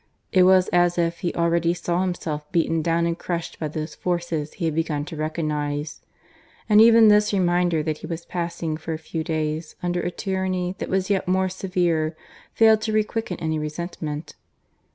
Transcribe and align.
It 0.31 0.41
was 0.47 0.67
as 0.69 0.97
if 0.97 1.19
he 1.19 1.31
already 1.35 1.75
saw 1.75 2.01
himself 2.01 2.51
beaten 2.51 2.81
down 2.81 3.05
and 3.05 3.15
crushed 3.15 3.59
by 3.59 3.67
those 3.67 3.93
forces 3.93 4.53
he 4.53 4.65
had 4.65 4.73
begun 4.73 5.05
to 5.05 5.15
recognize. 5.15 6.01
And 6.67 6.81
even 6.81 7.07
this 7.09 7.31
reminder 7.31 7.83
that 7.83 7.99
he 7.99 8.07
was 8.07 8.25
passing 8.25 8.77
for 8.77 8.93
a 8.93 8.97
few 8.97 9.23
days 9.23 9.75
under 9.83 10.01
a 10.01 10.09
tyranny 10.09 10.73
that 10.79 10.89
was 10.89 11.11
yet 11.11 11.27
more 11.27 11.49
severe 11.49 12.17
failed 12.51 12.81
to 12.81 12.91
requicken 12.93 13.39
any 13.39 13.59
resentment. 13.59 14.33